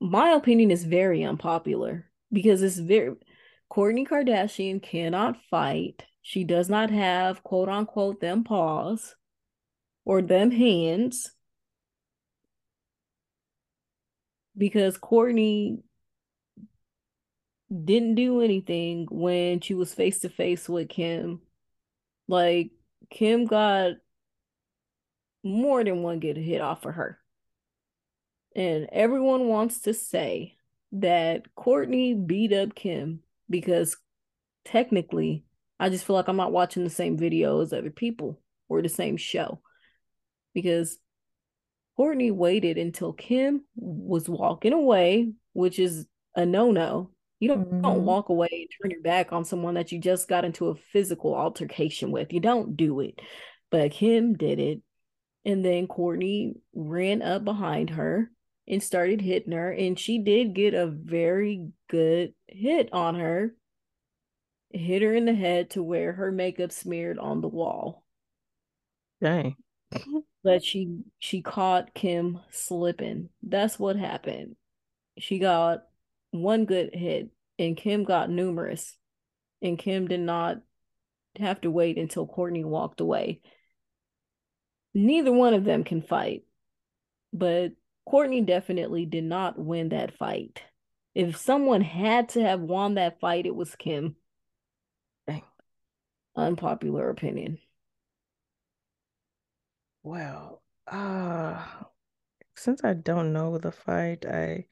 [0.00, 3.14] my opinion is very unpopular because it's very
[3.70, 6.04] Kourtney Kardashian cannot fight.
[6.22, 9.14] She does not have quote unquote them paws
[10.04, 11.30] or them hands
[14.56, 15.82] because Kourtney
[17.84, 21.40] didn't do anything when she was face to face with Kim.
[22.28, 22.70] Like
[23.10, 23.92] Kim got
[25.42, 27.18] more than one good hit off of her.
[28.54, 30.56] And everyone wants to say
[30.92, 33.96] that Kourtney beat up Kim because
[34.64, 35.44] technically,
[35.80, 38.88] I just feel like I'm not watching the same video as other people or the
[38.88, 39.60] same show.
[40.54, 40.98] Because
[41.98, 47.10] Kourtney waited until Kim was walking away, which is a no no,
[47.40, 47.82] you don't, mm-hmm.
[47.82, 50.74] don't walk away and turn your back on someone that you just got into a
[50.92, 52.32] physical altercation with.
[52.32, 53.20] You don't do it.
[53.70, 54.82] But Kim did it.
[55.44, 58.30] And then Kourtney ran up behind her
[58.66, 59.70] and started hitting her.
[59.70, 63.54] And she did get a very good hit on her.
[64.70, 68.04] Hit her in the head to where her makeup smeared on the wall.
[69.22, 69.56] Dang.
[70.44, 73.30] but she she caught Kim slipping.
[73.42, 74.56] That's what happened.
[75.18, 75.84] She got
[76.30, 78.96] one good hit, and Kim got numerous,
[79.62, 80.58] and Kim did not
[81.38, 83.40] have to wait until Kourtney walked away.
[84.94, 86.44] Neither one of them can fight,
[87.32, 87.72] but
[88.08, 90.62] Kourtney definitely did not win that fight.
[91.14, 94.16] If someone had to have won that fight, it was Kim.
[95.26, 95.42] Dang.
[96.36, 97.58] Unpopular opinion.
[100.02, 101.64] Well, uh
[102.54, 104.66] since I don't know the fight, I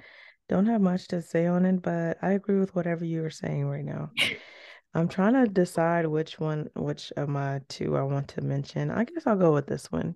[0.48, 3.66] don't have much to say on it, but I agree with whatever you were saying
[3.66, 4.10] right now.
[4.94, 8.90] I'm trying to decide which one, which of my two I want to mention.
[8.90, 10.14] I guess I'll go with this one.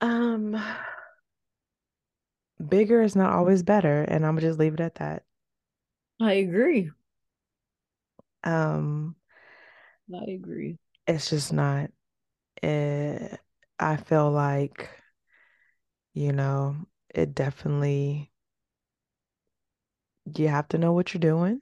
[0.00, 0.60] Um,
[2.68, 5.22] bigger is not always better, and I'm gonna just leave it at that.
[6.20, 6.90] I agree.
[8.42, 9.14] Um,
[10.14, 10.78] I agree.
[11.06, 11.90] it's just not.
[12.62, 13.38] It,
[13.78, 14.88] I feel like,
[16.14, 16.76] you know,
[17.14, 18.29] it definitely
[20.36, 21.60] you have to know what you're doing.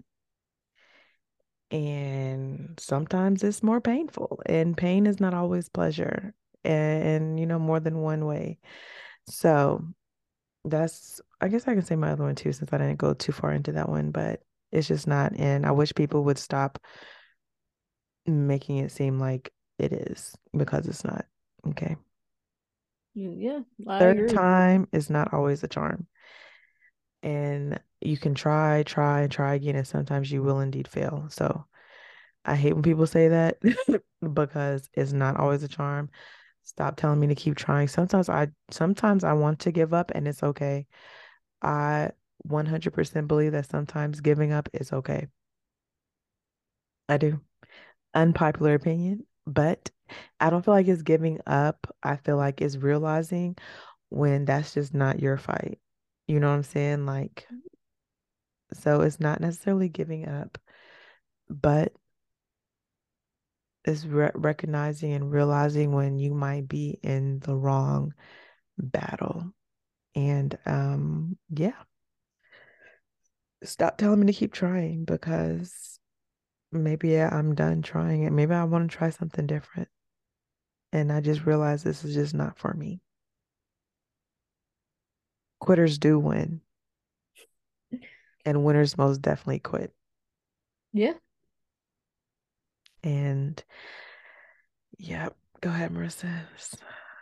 [1.70, 6.32] And sometimes it's more painful, and pain is not always pleasure,
[6.64, 8.59] and, you know, more than one way.
[9.26, 9.84] So
[10.64, 13.32] that's, I guess I can say my other one too, since I didn't go too
[13.32, 14.42] far into that one, but
[14.72, 15.34] it's just not.
[15.38, 16.78] And I wish people would stop
[18.26, 21.26] making it seem like it is because it's not.
[21.68, 21.96] Okay.
[23.14, 24.34] Yeah, I Third agree.
[24.34, 26.06] time is not always a charm.
[27.22, 31.26] And you can try, try, and try again, and sometimes you will indeed fail.
[31.30, 31.64] So
[32.44, 33.58] I hate when people say that
[34.34, 36.10] because it's not always a charm.
[36.62, 37.88] Stop telling me to keep trying.
[37.88, 40.86] Sometimes I sometimes I want to give up and it's okay.
[41.62, 42.10] I
[42.42, 45.28] 100% believe that sometimes giving up is okay.
[47.08, 47.40] I do.
[48.14, 49.90] Unpopular opinion, but
[50.40, 51.86] I don't feel like it's giving up.
[52.02, 53.56] I feel like it's realizing
[54.10, 55.80] when that's just not your fight.
[56.28, 57.06] You know what I'm saying?
[57.06, 57.46] Like,
[58.74, 60.58] so it's not necessarily giving up,
[61.48, 61.92] but
[63.84, 68.12] it's re- recognizing and realizing when you might be in the wrong
[68.76, 69.52] battle.
[70.14, 71.72] And um, yeah,
[73.64, 75.98] stop telling me to keep trying because
[76.72, 78.32] maybe yeah, I'm done trying it.
[78.32, 79.88] Maybe I want to try something different.
[80.92, 83.00] And I just realized this is just not for me.
[85.61, 86.61] Quitters do win,
[88.44, 89.92] and winners most definitely quit.
[90.92, 91.14] Yeah.
[93.04, 93.62] And
[94.98, 95.28] yeah,
[95.61, 96.42] go ahead, Marissa.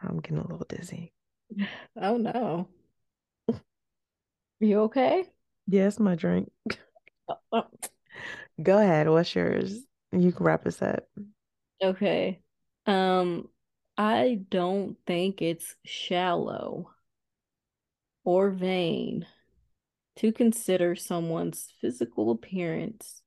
[0.03, 1.12] I'm getting a little dizzy.
[2.01, 2.68] Oh no.
[4.61, 5.24] You okay?
[5.66, 6.51] Yes, my drink.
[7.28, 7.64] Oh, oh,
[8.62, 9.09] Go ahead.
[9.09, 9.80] What's yours?
[10.12, 11.05] You can wrap us up.
[11.82, 12.41] okay.
[12.87, 13.49] Um,
[13.99, 16.91] I don't think it's shallow
[18.27, 19.24] or vain
[20.16, 23.22] to consider someone's physical appearance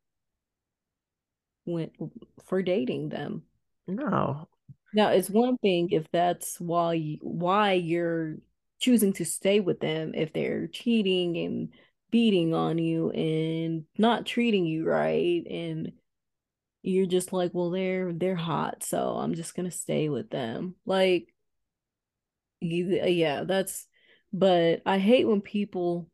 [1.66, 1.89] when
[2.45, 3.43] for dating them.
[3.88, 4.47] No.
[4.93, 8.36] Now, it's one thing if that's why you, why you're
[8.80, 11.70] choosing to stay with them if they're cheating and
[12.12, 15.91] beating on you and not treating you right and
[16.82, 20.76] you're just like, well, they're they're hot, so I'm just gonna stay with them.
[20.86, 21.34] Like,
[22.62, 23.86] yeah, that's.
[24.32, 26.09] But I hate when people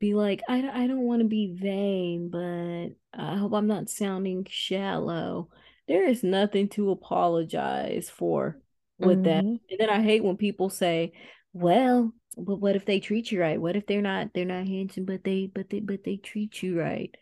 [0.00, 4.46] be like, I, I don't want to be vain, but I hope I'm not sounding
[4.48, 5.50] shallow.
[5.86, 8.58] There is nothing to apologize for
[8.98, 9.44] with that.
[9.44, 9.56] Mm-hmm.
[9.70, 11.12] And then I hate when people say,
[11.52, 13.60] well, but what if they treat you right?
[13.60, 16.78] What if they're not they're not handsome, but they but they but they treat you
[16.78, 17.14] right?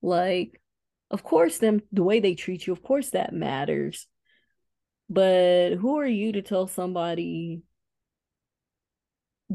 [0.00, 0.60] Like,
[1.10, 4.06] of course them the way they treat you, of course that matters.
[5.10, 7.62] But who are you to tell somebody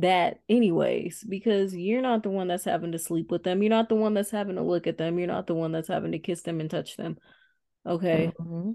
[0.02, 3.90] that anyways because you're not the one that's having to sleep with them you're not
[3.90, 6.20] the one that's having to look at them you're not the one that's having to
[6.20, 7.18] kiss them and touch them
[7.86, 8.32] okay?
[8.40, 8.72] Mm-hmm.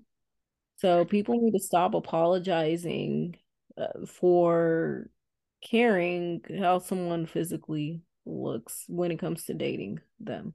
[0.77, 3.37] so people need to stop apologizing
[3.79, 5.09] uh, for
[5.62, 10.55] caring how someone physically looks when it comes to dating them.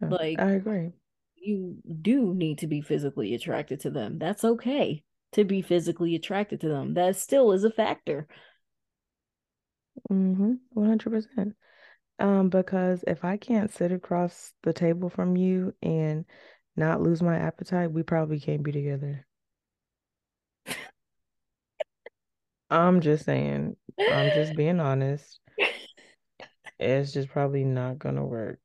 [0.00, 0.90] Yeah, like I agree.
[1.36, 4.18] you do need to be physically attracted to them.
[4.18, 5.02] That's okay
[5.32, 6.94] to be physically attracted to them.
[6.94, 8.28] That still is a factor
[10.10, 10.52] Mm-hmm.
[10.74, 11.54] 100%.
[12.18, 16.24] Um, because if I can't sit across the table from you and
[16.76, 19.26] not lose my appetite, we probably can't be together.
[22.70, 25.40] I'm just saying, I'm just being honest.
[26.78, 28.58] It's just probably not gonna work.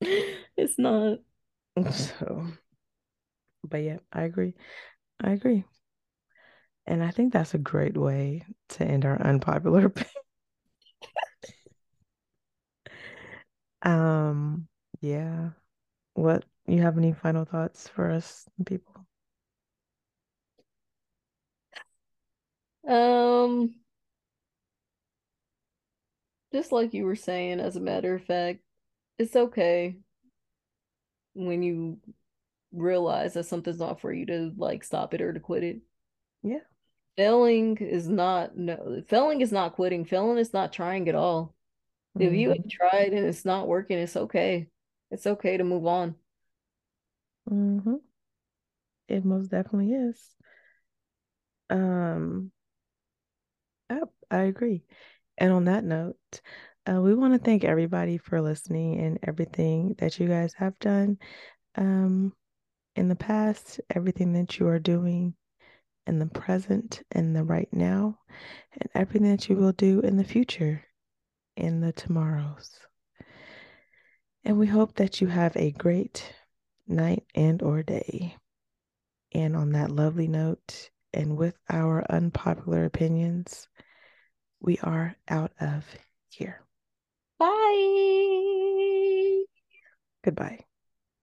[0.00, 1.18] it's not
[1.92, 2.46] So,
[3.64, 4.54] but yeah, I agree.
[5.20, 5.64] I agree.
[6.86, 10.17] And I think that's a great way to end our unpopular opinion.
[13.88, 14.68] Um,
[15.00, 15.50] yeah.
[16.14, 19.06] What you have any final thoughts for us people?
[22.86, 23.74] Um
[26.52, 28.60] just like you were saying, as a matter of fact,
[29.18, 29.96] it's okay
[31.34, 31.98] when you
[32.72, 35.78] realize that something's not for you to like stop it or to quit it.
[36.42, 36.60] Yeah.
[37.16, 40.04] Failing is not no failing is not quitting.
[40.04, 41.54] Failing is not trying at all.
[42.16, 42.26] Mm-hmm.
[42.26, 42.68] If you have mm-hmm.
[42.68, 44.68] tried and it's not working, it's okay.
[45.10, 46.14] It's okay to move on.
[47.50, 47.96] Mm-hmm.
[49.08, 50.20] It most definitely is.
[51.70, 52.50] Um,
[53.90, 54.82] yep, I agree.
[55.38, 56.40] And on that note,
[56.86, 61.18] uh, we want to thank everybody for listening and everything that you guys have done
[61.76, 62.32] um,
[62.96, 65.34] in the past, everything that you are doing
[66.06, 68.18] in the present and the right now,
[68.72, 70.82] and everything that you will do in the future,
[71.58, 72.78] in the tomorrows.
[74.44, 76.32] And we hope that you have a great
[76.86, 78.36] night and or day.
[79.32, 83.68] And on that lovely note, and with our unpopular opinions,
[84.60, 85.84] we are out of
[86.30, 86.62] here.
[87.38, 87.84] Bye.
[90.24, 90.67] Goodbye.